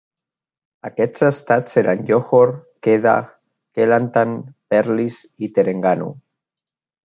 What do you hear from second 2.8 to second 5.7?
Kedah, Kelantan, Perlis i